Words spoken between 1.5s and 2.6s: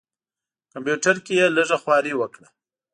لږه خواري وکړه.